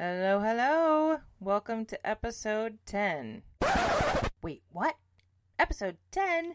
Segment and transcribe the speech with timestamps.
[0.00, 1.18] Hello, hello.
[1.40, 3.42] Welcome to episode 10.
[4.40, 4.94] Wait, what?
[5.58, 6.54] Episode 10?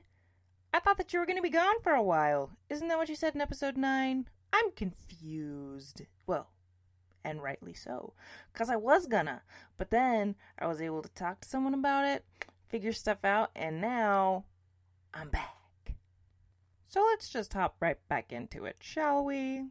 [0.73, 2.51] I thought that you were going to be gone for a while.
[2.69, 4.29] Isn't that what you said in episode 9?
[4.53, 6.03] I'm confused.
[6.25, 6.51] Well,
[7.25, 8.14] and rightly so.
[8.54, 9.41] Because I was gonna.
[9.78, 12.23] But then I was able to talk to someone about it,
[12.70, 14.46] figure stuff out, and now
[15.14, 15.98] I'm back.
[16.88, 19.66] So let's just hop right back into it, shall we?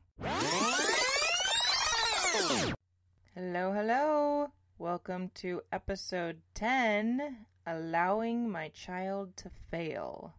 [3.34, 4.52] Hello, hello.
[4.76, 10.34] Welcome to episode 10 Allowing My Child to Fail.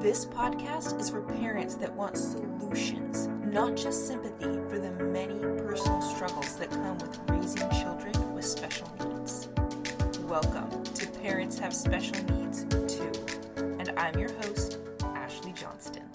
[0.00, 6.00] This podcast is for parents that want solutions, not just sympathy for the many personal
[6.02, 9.48] struggles that come with raising children with special needs.
[10.20, 13.10] Welcome to Parents Have Special Needs Too.
[13.56, 16.08] And I'm your host, Ashley Johnston.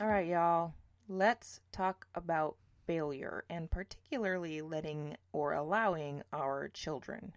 [0.00, 0.74] All right, y'all.
[1.08, 7.32] Let's talk about failure and particularly letting or allowing our children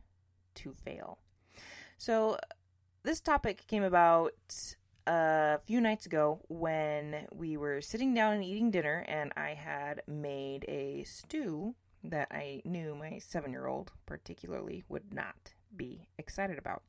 [0.56, 1.20] to fail.
[1.98, 2.38] So,
[3.04, 4.34] this topic came about
[5.08, 10.02] a few nights ago when we were sitting down and eating dinner, and I had
[10.08, 16.58] made a stew that I knew my seven year old particularly would not be excited
[16.58, 16.84] about.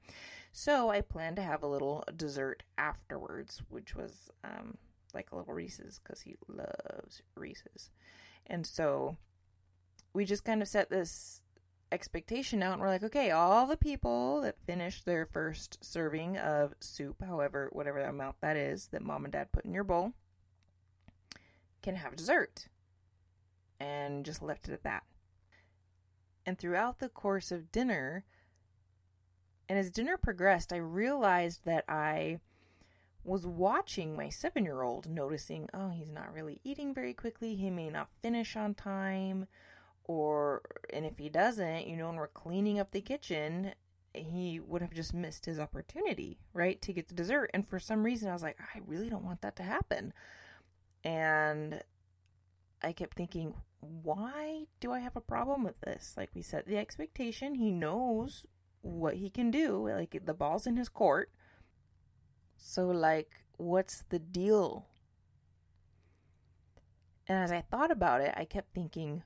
[0.52, 4.76] So, I planned to have a little dessert afterwards, which was um,
[5.14, 7.90] like a little Reese's because he loves Reese's.
[8.46, 9.16] And so
[10.12, 11.42] we just kind of set this
[11.92, 16.74] expectation out and we're like, okay, all the people that finished their first serving of
[16.80, 20.12] soup, however, whatever amount that is that mom and dad put in your bowl,
[21.82, 22.68] can have dessert.
[23.78, 25.04] And just left it at that.
[26.44, 28.24] And throughout the course of dinner,
[29.68, 32.40] and as dinner progressed, I realized that I
[33.24, 37.54] was watching my seven year old, noticing, oh, he's not really eating very quickly.
[37.54, 39.46] He may not finish on time.
[40.04, 43.72] Or, and if he doesn't, you know, when we're cleaning up the kitchen,
[44.12, 47.50] he would have just missed his opportunity, right, to get the dessert.
[47.54, 50.12] And for some reason, I was like, I really don't want that to happen.
[51.04, 51.82] And
[52.82, 56.14] I kept thinking, why do I have a problem with this?
[56.16, 57.54] Like we set the expectation.
[57.54, 58.46] He knows
[58.82, 59.88] what he can do.
[59.88, 61.30] Like the ball's in his court.
[62.60, 64.86] So, like, what's the deal?
[67.26, 69.22] And as I thought about it, I kept thinking,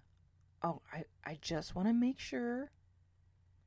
[0.62, 2.70] oh, I, I just want to make sure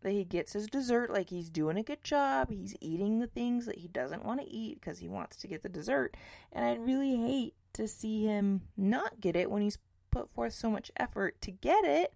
[0.02, 2.52] that he gets his dessert, like he's doing a good job.
[2.52, 5.64] He's eating the things that he doesn't want to eat because he wants to get
[5.64, 6.16] the dessert.
[6.52, 9.80] And I'd really hate to see him not get it when he's
[10.12, 12.14] put forth so much effort to get it,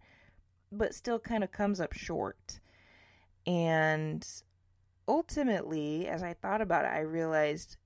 [0.72, 2.60] but still kind of comes up short.
[3.46, 4.26] And
[5.08, 7.78] ultimately, as I thought about it, I realized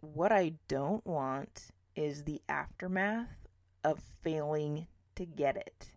[0.00, 3.48] what I don't want is the aftermath
[3.82, 4.86] of failing
[5.16, 5.92] to get it.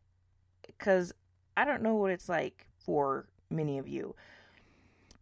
[0.66, 1.14] Because
[1.56, 4.16] I don't know what it's like for many of you.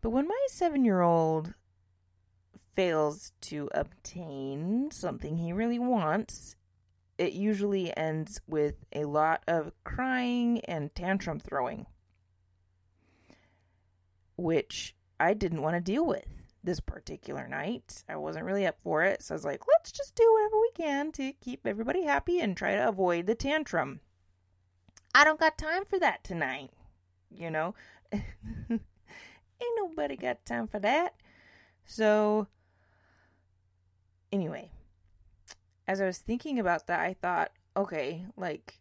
[0.01, 1.53] But when my seven year old
[2.75, 6.55] fails to obtain something he really wants,
[7.17, 11.85] it usually ends with a lot of crying and tantrum throwing,
[14.35, 16.25] which I didn't want to deal with
[16.63, 18.03] this particular night.
[18.09, 19.21] I wasn't really up for it.
[19.21, 22.57] So I was like, let's just do whatever we can to keep everybody happy and
[22.57, 24.01] try to avoid the tantrum.
[25.13, 26.71] I don't got time for that tonight.
[27.29, 27.75] You know,
[28.11, 28.81] ain't
[29.77, 31.15] nobody got time for that.
[31.85, 32.47] So,
[34.31, 34.71] anyway,
[35.87, 38.79] as I was thinking about that, I thought, okay, like,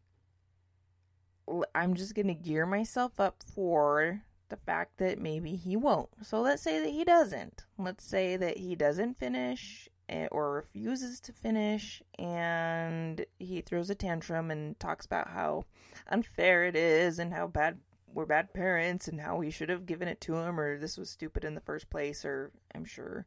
[1.75, 4.23] I'm just going to gear myself up for
[4.55, 6.09] the fact that maybe he won't.
[6.23, 7.65] So let's say that he doesn't.
[7.77, 13.97] Let's say that he doesn't finish eh, or refuses to finish and he throws a
[13.97, 15.65] tantrum and talks about how
[16.09, 17.79] unfair it is and how bad
[18.13, 21.11] we're bad parents and how we should have given it to him or this was
[21.11, 23.27] stupid in the first place or I'm sure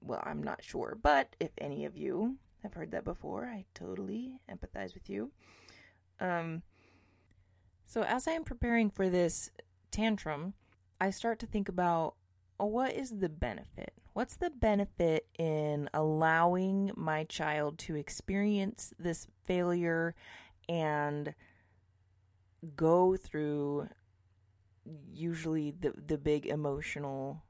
[0.00, 4.32] well, I'm not sure, but if any of you have heard that before, I totally
[4.50, 5.30] empathize with you.
[6.18, 6.62] Um
[7.86, 9.50] so as I am preparing for this
[9.94, 10.54] tantrum,
[11.00, 12.14] I start to think about
[12.58, 13.92] oh, what is the benefit?
[14.12, 20.14] What's the benefit in allowing my child to experience this failure
[20.68, 21.34] and
[22.76, 23.88] go through
[25.12, 27.42] usually the the big emotional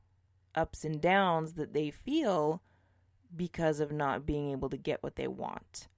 [0.54, 2.62] ups and downs that they feel
[3.34, 5.88] because of not being able to get what they want.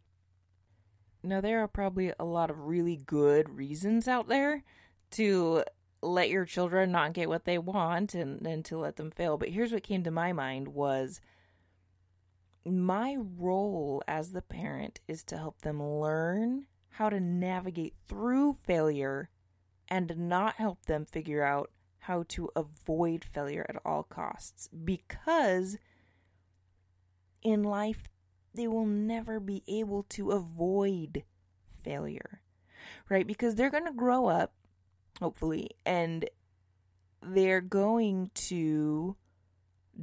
[1.23, 4.65] Now there are probably a lot of really good reasons out there
[5.13, 5.65] to
[6.07, 9.37] let your children not get what they want and, and to let them fail.
[9.37, 11.21] But here's what came to my mind was
[12.65, 19.29] my role as the parent is to help them learn how to navigate through failure
[19.89, 21.71] and not help them figure out
[22.01, 25.77] how to avoid failure at all costs because
[27.43, 28.05] in life
[28.55, 31.23] they will never be able to avoid
[31.83, 32.41] failure
[33.09, 34.53] right because they're going to grow up
[35.21, 36.29] hopefully and
[37.23, 39.17] they're going to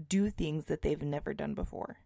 [0.10, 1.98] do things that they've never done before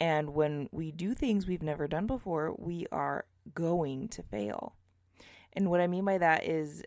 [0.00, 3.24] and when we do things we've never done before we are
[3.54, 4.74] going to fail
[5.52, 6.82] and what i mean by that is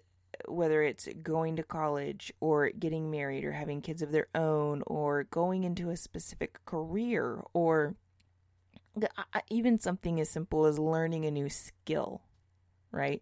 [0.47, 5.23] whether it's going to college or getting married or having kids of their own or
[5.25, 7.95] going into a specific career or
[9.49, 12.21] even something as simple as learning a new skill,
[12.91, 13.21] right?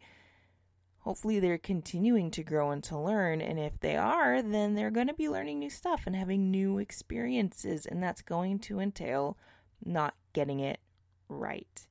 [1.07, 3.39] Hopefully, they're continuing to grow and to learn.
[3.39, 6.79] And if they are, then they're going to be learning new stuff and having new
[6.79, 7.85] experiences.
[7.85, 9.37] And that's going to entail
[9.85, 10.81] not getting it
[11.29, 11.87] right.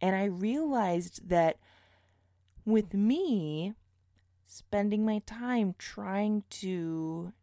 [0.00, 1.58] And I realized that
[2.64, 3.74] with me,
[4.46, 7.34] spending my time trying to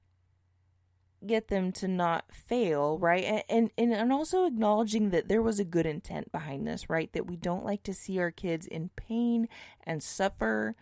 [1.25, 3.43] get them to not fail, right?
[3.49, 7.11] And, and and also acknowledging that there was a good intent behind this, right?
[7.13, 9.47] That we don't like to see our kids in pain
[9.83, 10.75] and suffer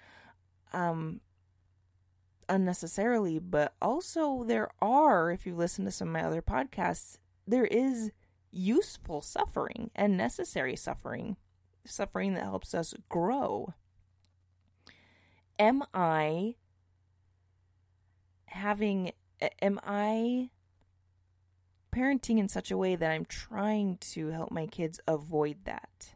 [0.73, 1.21] um
[2.47, 7.17] unnecessarily, but also there are, if you listen to some of my other podcasts,
[7.47, 8.11] there is
[8.51, 11.37] useful suffering and necessary suffering,
[11.85, 13.73] suffering that helps us grow
[15.59, 16.55] am I
[18.47, 19.11] having,
[19.61, 20.49] am I
[21.93, 26.15] parenting in such a way that I'm trying to help my kids avoid that?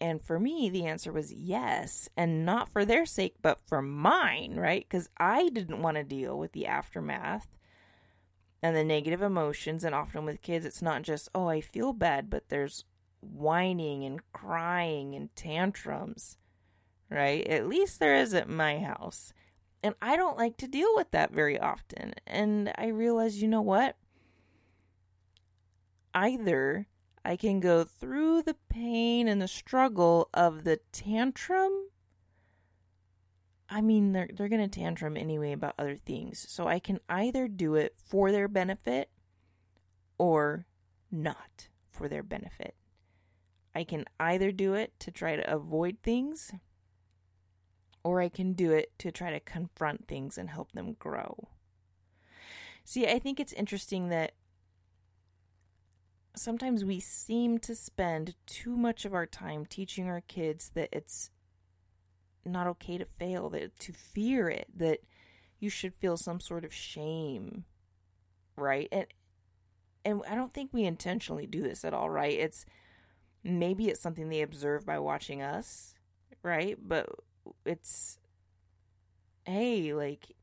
[0.00, 4.54] And for me, the answer was yes, and not for their sake, but for mine,
[4.56, 4.86] right?
[4.88, 7.48] Because I didn't want to deal with the aftermath
[8.62, 9.82] and the negative emotions.
[9.82, 12.84] And often with kids, it's not just, oh, I feel bad, but there's
[13.20, 16.36] whining and crying and tantrums
[17.10, 17.46] right?
[17.46, 19.32] At least there is at my house.
[19.82, 22.14] And I don't like to deal with that very often.
[22.26, 23.96] And I realize, you know what?
[26.14, 26.86] Either
[27.24, 31.88] I can go through the pain and the struggle of the tantrum.
[33.68, 36.44] I mean, they're, they're going to tantrum anyway about other things.
[36.48, 39.10] So I can either do it for their benefit
[40.16, 40.66] or
[41.10, 42.74] not for their benefit.
[43.74, 46.52] I can either do it to try to avoid things
[48.08, 51.48] or I can do it to try to confront things and help them grow.
[52.82, 54.32] See, I think it's interesting that
[56.34, 61.30] sometimes we seem to spend too much of our time teaching our kids that it's
[62.46, 65.00] not okay to fail, that to fear it, that
[65.60, 67.66] you should feel some sort of shame,
[68.56, 68.88] right?
[68.90, 69.06] And
[70.02, 72.38] and I don't think we intentionally do this at all, right?
[72.38, 72.64] It's
[73.44, 75.94] maybe it's something they observe by watching us,
[76.42, 76.78] right?
[76.80, 77.10] But
[77.64, 78.18] it's
[79.44, 80.34] hey, like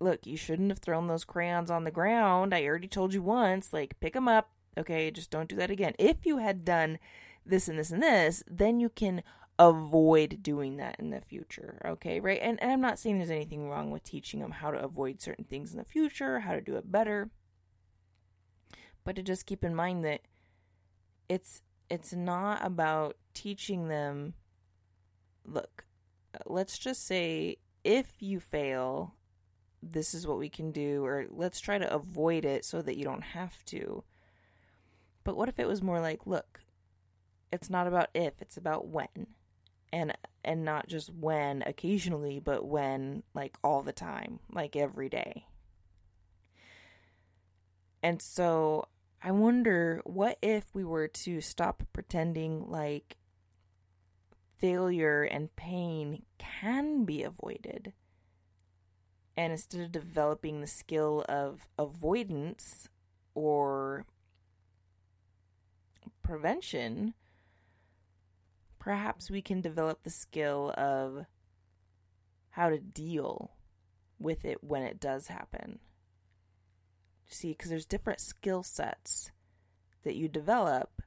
[0.00, 2.54] look, you shouldn't have thrown those crayons on the ground.
[2.54, 4.50] I already told you once, like pick them up.
[4.76, 5.94] Okay, just don't do that again.
[5.98, 6.98] If you had done
[7.44, 9.22] this and this and this, then you can
[9.58, 11.80] avoid doing that in the future.
[11.84, 12.38] Okay, right?
[12.40, 15.44] And, and I'm not saying there's anything wrong with teaching them how to avoid certain
[15.44, 17.30] things in the future, how to do it better.
[19.04, 20.20] But to just keep in mind that
[21.28, 24.34] it's it's not about teaching them
[25.44, 25.84] look,
[26.46, 29.14] let's just say if you fail,
[29.82, 33.04] this is what we can do, or let's try to avoid it so that you
[33.04, 34.04] don't have to.
[35.24, 36.60] But what if it was more like, look,
[37.52, 39.26] it's not about if, it's about when.
[39.92, 40.12] And
[40.44, 45.46] and not just when occasionally, but when like all the time, like every day.
[48.02, 48.86] And so
[49.22, 53.16] I wonder what if we were to stop pretending like
[54.58, 57.92] failure and pain can be avoided.
[59.36, 62.88] And instead of developing the skill of avoidance
[63.34, 64.04] or
[66.22, 67.14] prevention,
[68.78, 71.26] perhaps we can develop the skill of
[72.50, 73.52] how to deal
[74.18, 75.78] with it when it does happen.
[77.28, 79.30] See, because there's different skill sets
[80.02, 81.02] that you develop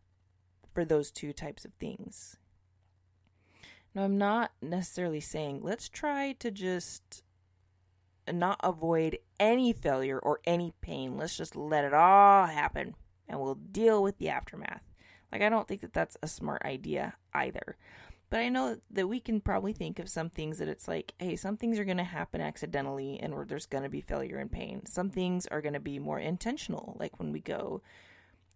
[0.73, 2.37] for those two types of things.
[3.93, 7.23] Now, I'm not necessarily saying let's try to just
[8.31, 11.17] not avoid any failure or any pain.
[11.17, 12.95] Let's just let it all happen
[13.27, 14.83] and we'll deal with the aftermath.
[15.31, 17.77] Like, I don't think that that's a smart idea either.
[18.29, 21.35] But I know that we can probably think of some things that it's like, hey,
[21.35, 24.85] some things are going to happen accidentally and there's going to be failure and pain.
[24.85, 27.81] Some things are going to be more intentional, like when we go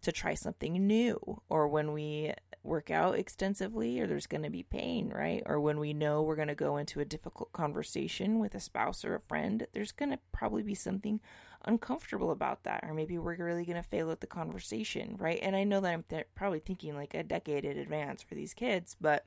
[0.05, 2.33] to try something new or when we
[2.63, 5.43] work out extensively or there's going to be pain, right?
[5.45, 9.03] Or when we know we're going to go into a difficult conversation with a spouse
[9.05, 11.19] or a friend, there's going to probably be something
[11.65, 12.83] uncomfortable about that.
[12.83, 15.39] Or maybe we're really going to fail at the conversation, right?
[15.41, 18.53] And I know that I'm th- probably thinking like a decade in advance for these
[18.53, 19.25] kids, but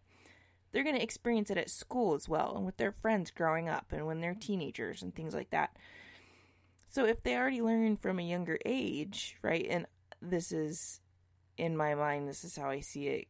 [0.73, 3.87] they're going to experience it at school as well and with their friends growing up
[3.93, 5.77] and when they're teenagers and things like that.
[6.91, 9.67] So if they already learn from a younger age, right?
[9.69, 9.87] And
[10.21, 11.01] this is
[11.57, 13.29] in my mind, this is how I see it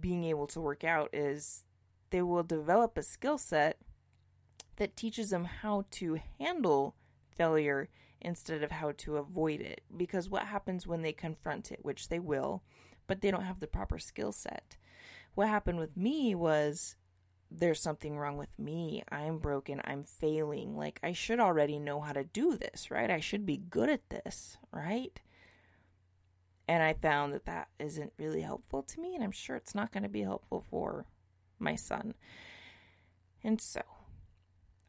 [0.00, 1.64] being able to work out is
[2.10, 3.78] they will develop a skill set
[4.76, 6.94] that teaches them how to handle
[7.36, 7.88] failure
[8.20, 9.82] instead of how to avoid it.
[9.94, 12.62] Because what happens when they confront it, which they will,
[13.06, 14.76] but they don't have the proper skill set?
[15.34, 16.96] What happened with me was
[17.50, 19.02] there's something wrong with me.
[19.10, 19.80] I'm broken.
[19.84, 20.76] I'm failing.
[20.76, 23.10] Like, I should already know how to do this, right?
[23.10, 25.20] I should be good at this, right?
[26.68, 29.92] And I found that that isn't really helpful to me, and I'm sure it's not
[29.92, 31.06] going to be helpful for
[31.58, 32.14] my son.
[33.44, 33.82] And so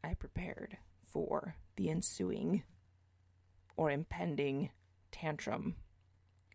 [0.04, 2.64] I prepared for the ensuing
[3.76, 4.72] or impending
[5.12, 5.76] tantrum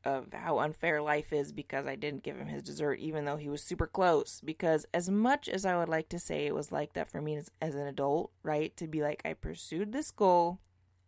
[0.04, 3.48] of how unfair life is because I didn't give him his dessert, even though he
[3.48, 4.40] was super close.
[4.44, 7.36] Because as much as I would like to say it was like that for me
[7.36, 8.76] as, as an adult, right?
[8.78, 10.58] To be like, I pursued this goal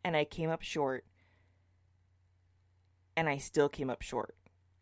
[0.04, 1.04] and I came up short
[3.16, 4.36] and I still came up short.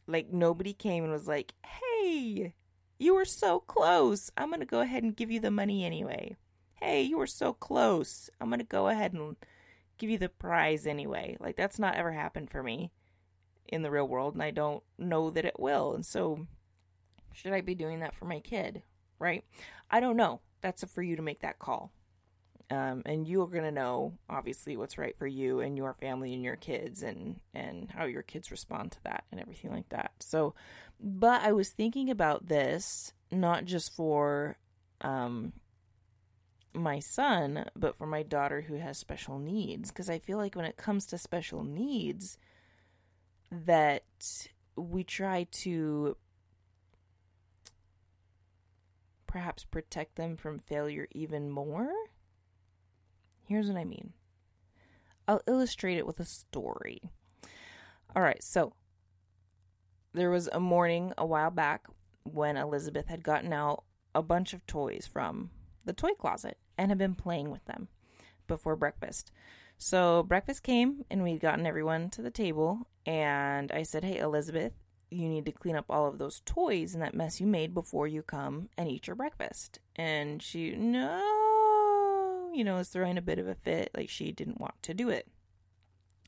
[0.07, 2.55] Like nobody came and was like, "Hey,
[2.99, 4.31] you were so close.
[4.37, 6.37] I'm going to go ahead and give you the money anyway."
[6.75, 8.29] "Hey, you were so close.
[8.41, 9.37] I'm going to go ahead and
[9.99, 12.91] give you the prize anyway." Like that's not ever happened for me
[13.69, 15.95] in the real world and I don't know that it will.
[15.95, 16.47] And so
[17.33, 18.83] should I be doing that for my kid,
[19.19, 19.45] right?
[19.91, 20.41] I don't know.
[20.61, 21.93] That's for you to make that call.
[22.73, 26.43] Um, and you're going to know obviously what's right for you and your family and
[26.43, 30.13] your kids and and how your kids respond to that and everything like that.
[30.21, 30.55] So
[31.05, 34.57] but i was thinking about this not just for
[35.03, 35.53] um
[36.73, 39.91] my son but for my daughter who has special needs.
[39.91, 42.39] Because i feel like when it comes to special needs
[43.51, 44.05] that
[44.77, 46.17] we try to
[49.27, 51.93] perhaps protect them from failure even more
[53.53, 54.15] Here's what I mean
[55.29, 57.03] I'll illustrate it with a story.
[58.17, 58.73] All right, so
[60.15, 61.87] there was a morning a while back
[62.25, 65.51] when Elizabeth had gotten out a bunch of toys from
[65.85, 67.89] the toy closet and had been playing with them
[68.47, 69.31] before breakfast.
[69.77, 74.73] So breakfast came and we'd gotten everyone to the table and I said, "Hey Elizabeth,
[75.11, 78.07] you need to clean up all of those toys and that mess you made before
[78.09, 81.42] you come and eat your breakfast." And she, "No,
[82.55, 85.09] you know, was throwing a bit of a fit, like she didn't want to do
[85.09, 85.29] it.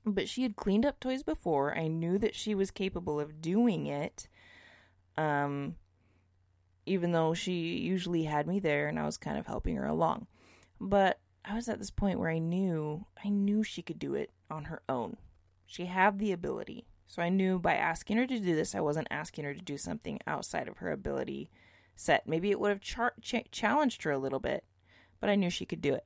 [0.04, 1.76] But she had cleaned up toys before.
[1.76, 4.28] I knew that she was capable of doing it.
[5.16, 5.76] Um,
[6.86, 10.26] even though she usually had me there and I was kind of helping her along.
[10.80, 14.30] But I was at this point where I knew I knew she could do it
[14.50, 15.16] on her own.
[15.66, 16.86] She had the ability.
[17.06, 19.76] So I knew by asking her to do this, I wasn't asking her to do
[19.76, 21.50] something outside of her ability
[21.96, 22.26] set.
[22.26, 24.64] Maybe it would have char- ch- challenged her a little bit,
[25.20, 26.04] but I knew she could do it.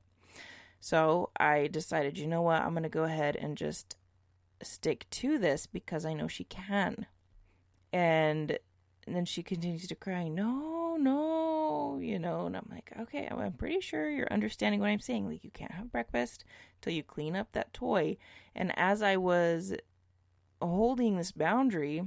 [0.79, 3.95] So I decided, you know what, I'm going to go ahead and just
[4.63, 7.05] stick to this because I know she can.
[7.91, 8.57] And,
[9.05, 13.53] and then she continues to cry, no, no, you know, and I'm like, okay, I'm
[13.53, 15.27] pretty sure you're understanding what I'm saying.
[15.27, 16.45] Like, you can't have breakfast
[16.81, 18.17] till you clean up that toy.
[18.55, 19.73] And as I was
[20.61, 22.03] holding this boundary,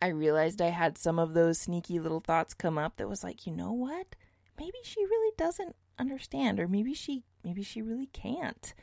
[0.00, 3.46] I realized I had some of those sneaky little thoughts come up that was like,
[3.46, 4.14] you know what?
[4.58, 8.74] Maybe she really doesn't understand or maybe she maybe she really can't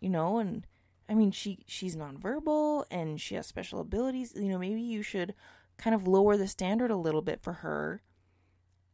[0.00, 0.66] you know and
[1.08, 5.34] i mean she she's nonverbal and she has special abilities you know maybe you should
[5.78, 8.02] kind of lower the standard a little bit for her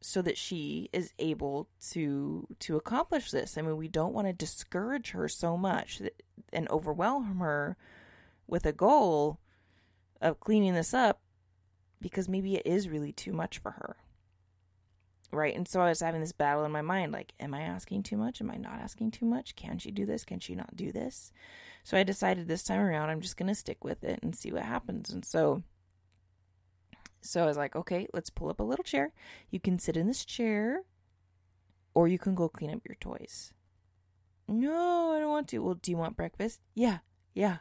[0.00, 3.56] so that she is able to to accomplish this.
[3.56, 6.22] I mean we don't want to discourage her so much that,
[6.52, 7.78] and overwhelm her
[8.46, 9.40] with a goal
[10.20, 11.22] of cleaning this up
[12.02, 13.96] because maybe it is really too much for her
[15.34, 15.54] right?
[15.54, 18.16] And so I was having this battle in my mind like, am I asking too
[18.16, 18.40] much?
[18.40, 19.56] Am I not asking too much?
[19.56, 20.24] Can she do this?
[20.24, 21.32] Can she not do this?
[21.82, 24.52] So I decided this time around I'm just going to stick with it and see
[24.52, 25.10] what happens.
[25.10, 25.62] And so
[27.20, 29.12] so I was like, okay, let's pull up a little chair.
[29.50, 30.82] You can sit in this chair
[31.94, 33.54] or you can go clean up your toys.
[34.46, 35.60] No, I don't want to.
[35.60, 36.60] Well, do you want breakfast?
[36.74, 36.98] Yeah.
[37.32, 37.58] Yeah.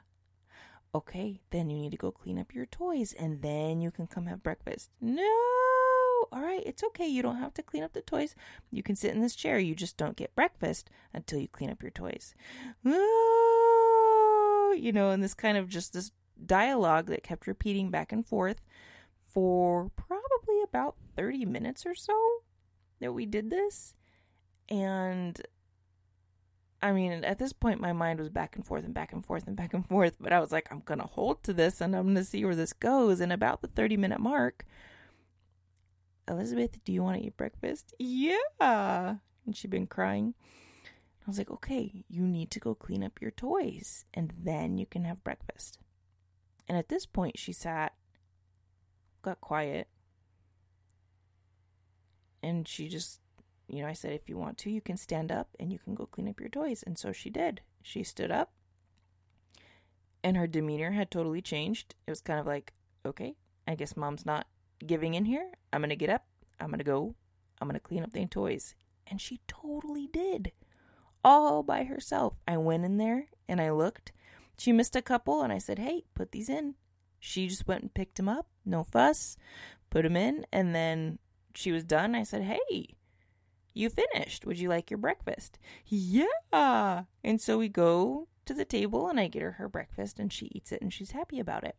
[0.93, 4.27] Okay, then you need to go clean up your toys and then you can come
[4.27, 4.91] have breakfast.
[5.01, 5.72] No
[6.33, 7.07] all right, it's okay.
[7.07, 8.35] You don't have to clean up the toys.
[8.71, 9.59] You can sit in this chair.
[9.59, 12.33] You just don't get breakfast until you clean up your toys.
[12.83, 12.91] You
[14.91, 16.11] know, and this kind of just this
[16.43, 18.61] dialogue that kept repeating back and forth
[19.27, 22.13] for probably about 30 minutes or so
[22.99, 23.93] that we did this.
[24.69, 25.39] And
[26.81, 29.47] I mean, at this point, my mind was back and forth and back and forth
[29.47, 31.95] and back and forth, but I was like, I'm going to hold to this and
[31.95, 33.21] I'm going to see where this goes.
[33.21, 34.65] And about the 30 minute mark,
[36.27, 37.93] Elizabeth, do you want to eat breakfast?
[37.99, 38.37] Yeah.
[38.59, 40.33] And she'd been crying.
[40.85, 44.85] I was like, okay, you need to go clean up your toys and then you
[44.85, 45.79] can have breakfast.
[46.67, 47.93] And at this point, she sat,
[49.21, 49.87] got quiet,
[52.41, 53.19] and she just
[53.67, 55.95] you know, I said, if you want to, you can stand up and you can
[55.95, 56.83] go clean up your toys.
[56.83, 57.61] And so she did.
[57.81, 58.51] She stood up
[60.23, 61.95] and her demeanor had totally changed.
[62.05, 62.73] It was kind of like,
[63.05, 63.35] okay,
[63.67, 64.47] I guess mom's not
[64.85, 65.51] giving in here.
[65.71, 66.25] I'm going to get up.
[66.59, 67.15] I'm going to go.
[67.61, 68.75] I'm going to clean up the toys.
[69.07, 70.51] And she totally did.
[71.23, 72.35] All by herself.
[72.47, 74.11] I went in there and I looked.
[74.57, 76.75] She missed a couple and I said, hey, put these in.
[77.19, 78.47] She just went and picked them up.
[78.65, 79.37] No fuss.
[79.89, 80.45] Put them in.
[80.51, 81.19] And then
[81.55, 82.15] she was done.
[82.15, 82.95] I said, hey,
[83.73, 84.45] you finished.
[84.45, 85.57] Would you like your breakfast?
[85.85, 87.03] Yeah.
[87.23, 90.47] And so we go to the table and I get her her breakfast and she
[90.47, 91.75] eats it and she's happy about it.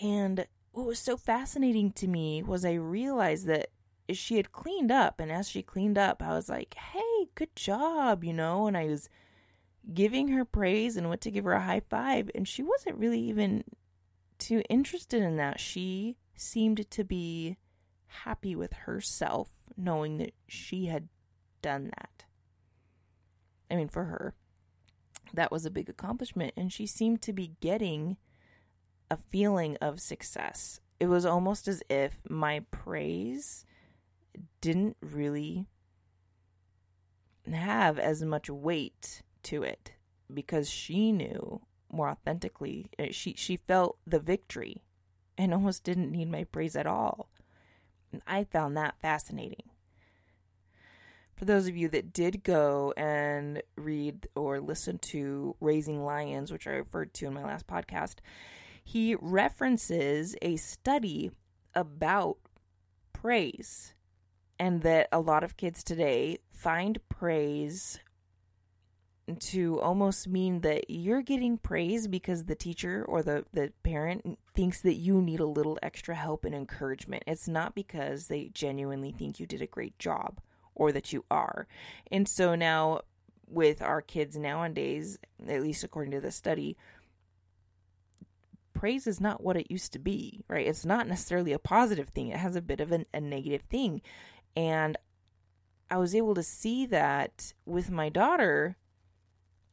[0.00, 3.68] And what was so fascinating to me was I realized that
[4.10, 5.20] she had cleaned up.
[5.20, 8.66] And as she cleaned up, I was like, hey, good job, you know?
[8.66, 9.08] And I was
[9.92, 12.28] giving her praise and went to give her a high five.
[12.34, 13.62] And she wasn't really even
[14.38, 15.60] too interested in that.
[15.60, 17.56] She seemed to be
[18.06, 21.08] happy with herself knowing that she had
[21.62, 22.24] done that.
[23.70, 24.34] I mean, for her,
[25.32, 26.52] that was a big accomplishment.
[26.56, 28.16] And she seemed to be getting
[29.14, 30.80] a feeling of success.
[30.98, 33.64] It was almost as if my praise
[34.60, 35.66] didn't really
[37.52, 39.92] have as much weight to it
[40.32, 41.60] because she knew
[41.92, 44.82] more authentically eh, she she felt the victory
[45.36, 47.28] and almost didn't need my praise at all
[48.10, 49.70] and I found that fascinating.
[51.36, 56.68] For those of you that did go and read or listen to Raising Lions, which
[56.68, 58.16] I referred to in my last podcast,
[58.84, 61.30] he references a study
[61.74, 62.36] about
[63.12, 63.94] praise
[64.58, 67.98] and that a lot of kids today find praise
[69.40, 74.82] to almost mean that you're getting praise because the teacher or the, the parent thinks
[74.82, 77.22] that you need a little extra help and encouragement.
[77.26, 80.40] It's not because they genuinely think you did a great job
[80.74, 81.66] or that you are.
[82.10, 83.00] And so now,
[83.46, 85.18] with our kids nowadays,
[85.48, 86.76] at least according to the study,
[88.84, 90.66] praise is not what it used to be, right?
[90.66, 94.02] It's not necessarily a positive thing, it has a bit of an, a negative thing.
[94.54, 94.98] And
[95.90, 98.76] I was able to see that with my daughter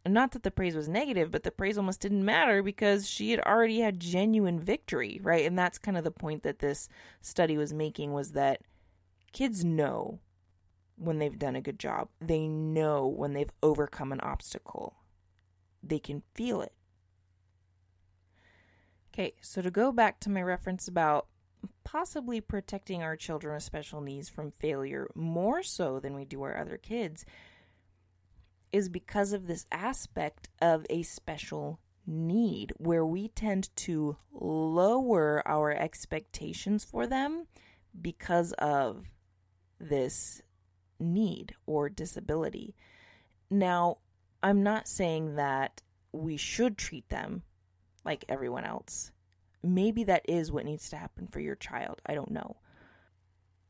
[0.08, 3.42] not that the praise was negative, but the praise almost didn't matter because she had
[3.42, 5.46] already had genuine victory, right?
[5.46, 6.88] And that's kind of the point that this
[7.20, 8.62] study was making was that
[9.34, 10.22] kids know
[10.96, 12.08] when they've done a good job.
[12.22, 14.96] They know when they've overcome an obstacle.
[15.84, 16.72] They can feel it.
[19.14, 21.28] Okay, so to go back to my reference about
[21.84, 26.58] possibly protecting our children with special needs from failure more so than we do our
[26.58, 27.26] other kids,
[28.72, 35.72] is because of this aspect of a special need where we tend to lower our
[35.72, 37.48] expectations for them
[38.02, 39.08] because of
[39.78, 40.42] this
[41.00, 42.76] need or disability.
[43.50, 43.98] Now,
[44.42, 45.82] I'm not saying that
[46.14, 47.44] we should treat them
[48.06, 49.12] like everyone else.
[49.64, 52.02] Maybe that is what needs to happen for your child.
[52.06, 52.58] I don't know.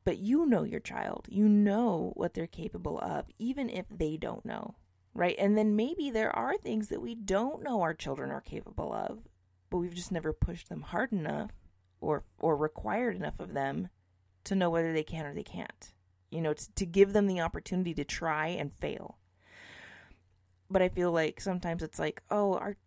[0.04, 1.28] But you know your child.
[1.30, 4.76] You know what they're capable of, even if they don't know
[5.14, 5.36] right?
[5.38, 9.20] And then maybe there are things that we don't know our children are capable of,
[9.70, 11.52] but we've just never pushed them hard enough
[12.00, 13.90] or or required enough of them
[14.46, 15.94] to know whether they can or they can't.
[16.30, 19.18] You know, to, to give them the opportunity to try and fail.
[20.70, 22.78] But I feel like sometimes it's like, oh, our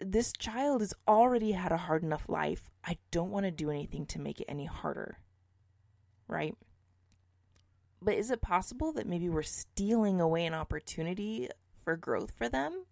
[0.00, 2.70] this child has already had a hard enough life.
[2.84, 5.18] I don't want to do anything to make it any harder.
[6.26, 6.56] Right?
[8.02, 11.48] But is it possible that maybe we're stealing away an opportunity
[11.84, 12.86] for growth for them?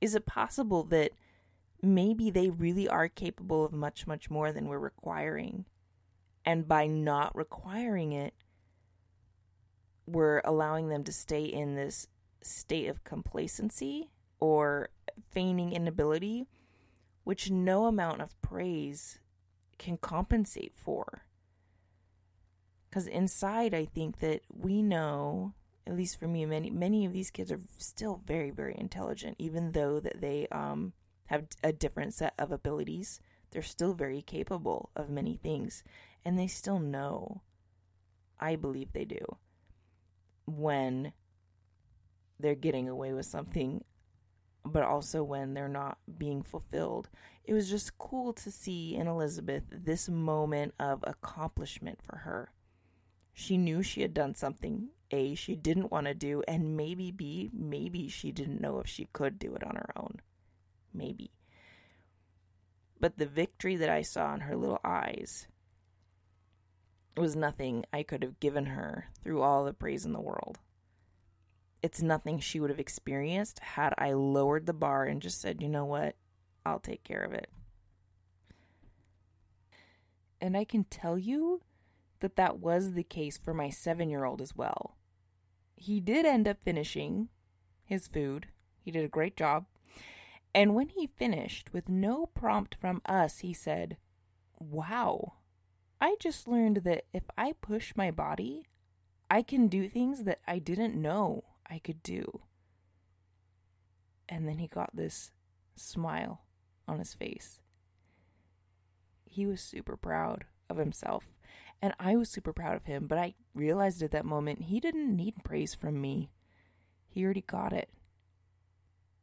[0.00, 1.12] Is it possible that
[1.80, 5.64] maybe they really are capable of much, much more than we're requiring?
[6.44, 8.34] And by not requiring it,
[10.06, 12.08] we're allowing them to stay in this
[12.42, 14.90] state of complacency or
[15.30, 16.46] feigning inability,
[17.24, 19.18] which no amount of praise
[19.78, 21.24] can compensate for.
[22.88, 25.54] Because inside, I think that we know
[25.86, 29.72] at least for me, many many of these kids are still very very intelligent, even
[29.72, 30.92] though that they um
[31.26, 33.20] have a different set of abilities.
[33.50, 35.84] They're still very capable of many things,
[36.24, 37.42] and they still know.
[38.38, 39.38] I believe they do.
[40.44, 41.12] When
[42.38, 43.82] they're getting away with something,
[44.66, 47.08] but also when they're not being fulfilled.
[47.44, 52.52] It was just cool to see in Elizabeth this moment of accomplishment for her.
[53.32, 57.50] She knew she had done something A, she didn't want to do, and maybe B,
[57.52, 60.20] maybe she didn't know if she could do it on her own.
[60.92, 61.32] Maybe.
[62.98, 65.46] But the victory that I saw in her little eyes
[67.16, 70.58] was nothing I could have given her through all the praise in the world.
[71.82, 75.68] It's nothing she would have experienced had I lowered the bar and just said, you
[75.68, 76.16] know what,
[76.64, 77.48] I'll take care of it.
[80.40, 81.62] And I can tell you
[82.20, 84.96] that that was the case for my seven year old as well.
[85.76, 87.28] He did end up finishing
[87.84, 88.48] his food,
[88.80, 89.66] he did a great job.
[90.54, 93.98] And when he finished, with no prompt from us, he said,
[94.58, 95.34] Wow,
[96.00, 98.64] I just learned that if I push my body,
[99.30, 102.42] I can do things that I didn't know I could do.
[104.28, 105.30] And then he got this
[105.74, 106.42] smile
[106.88, 107.60] on his face.
[109.24, 111.34] He was super proud of himself,
[111.82, 115.14] and I was super proud of him, but I realized at that moment he didn't
[115.14, 116.30] need praise from me.
[117.08, 117.90] He already got it.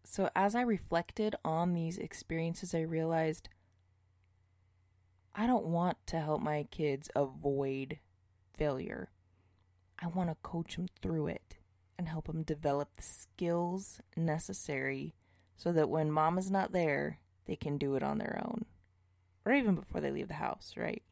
[0.04, 3.50] So as I reflected on these experiences, I realized
[5.34, 8.00] I don't want to help my kids avoid
[8.56, 9.10] failure.
[10.00, 11.58] I want to coach them through it
[11.98, 15.14] and help them develop the skills necessary
[15.56, 18.66] so that when mom is not there, they can do it on their own.
[19.46, 21.04] Or even before they leave the house, right?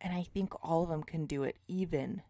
[0.00, 2.22] And I think all of them can do it, even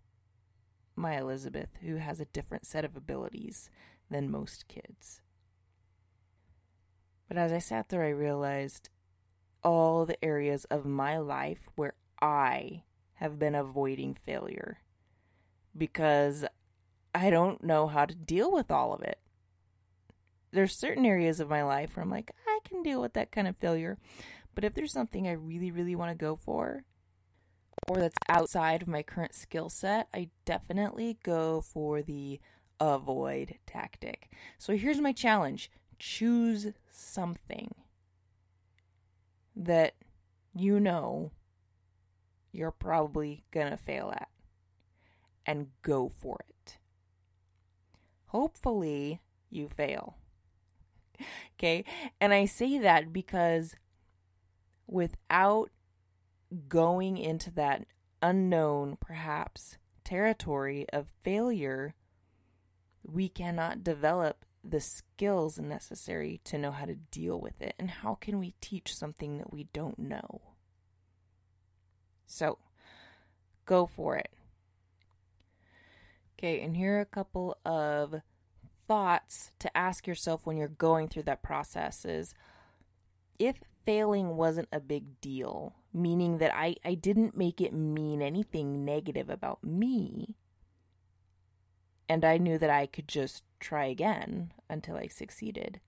[0.95, 3.71] my Elizabeth, who has a different set of abilities
[4.11, 5.23] than most kids.
[7.29, 8.91] But as I sat there, I realized
[9.65, 14.79] all the areas of my life where I have been avoiding failure
[15.77, 16.45] because
[17.15, 19.19] I don't know how to deal with all of it.
[20.53, 23.49] There's certain areas of my life where I'm like, I can deal with that kind
[23.49, 23.99] of failure.
[24.55, 26.85] But if there's something I really, really want to go for,
[27.89, 32.41] or that's outside of my current skill set, I definitely go for the
[32.81, 34.31] avoid tactic.
[34.59, 37.73] So here's my challenge choose something
[39.55, 39.95] that
[40.55, 41.31] you know
[42.51, 44.29] you're probably going to fail at
[45.47, 46.79] and go for it.
[48.33, 50.17] Hopefully, you fail.
[51.59, 51.85] okay?
[52.19, 53.75] And I say that because
[54.87, 55.69] without
[56.67, 57.85] going into that
[58.23, 61.95] unknown, perhaps, territory of failure,
[63.03, 67.75] we cannot develop the skills necessary to know how to deal with it.
[67.79, 70.41] And how can we teach something that we don't know?
[72.27, 72.57] So,
[73.67, 74.31] go for it.
[76.43, 78.17] Okay, and here are a couple of
[78.89, 82.35] thoughts to ask yourself when you're going through that process is
[83.39, 88.85] if failing wasn't a big deal, meaning that I, I didn't make it mean anything
[88.85, 90.35] negative about me,
[92.09, 95.81] and I knew that I could just try again until I succeeded,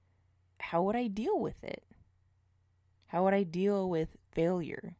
[0.61, 1.83] how would I deal with it?
[3.09, 4.95] How would I deal with failure?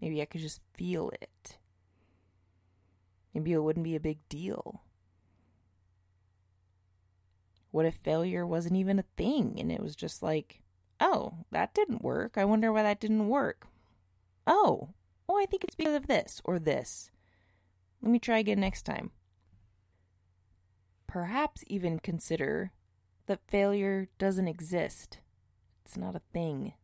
[0.00, 1.58] Maybe I could just feel it.
[3.34, 4.82] Maybe it wouldn't be a big deal.
[7.70, 10.62] What if failure wasn't even a thing and it was just like,
[11.00, 12.36] oh, that didn't work.
[12.36, 13.66] I wonder why that didn't work.
[14.46, 14.90] Oh,
[15.28, 17.10] oh, I think it's because of this or this.
[18.02, 19.12] Let me try again next time.
[21.06, 22.72] Perhaps even consider
[23.26, 25.18] that failure doesn't exist.
[25.84, 26.74] It's not a thing.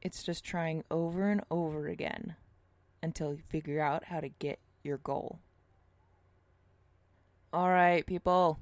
[0.00, 2.36] It's just trying over and over again
[3.02, 5.40] until you figure out how to get your goal.
[7.52, 8.58] All right, people.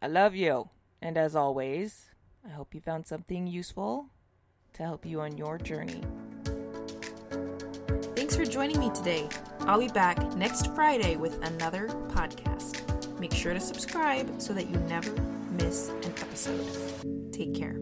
[0.00, 0.70] I love you.
[1.00, 2.10] And as always,
[2.44, 4.06] I hope you found something useful
[4.74, 6.02] to help you on your journey.
[8.16, 9.28] Thanks for joining me today.
[9.60, 13.18] I'll be back next Friday with another podcast.
[13.18, 15.12] Make sure to subscribe so that you never
[15.52, 17.32] miss an episode.
[17.32, 17.81] Take care.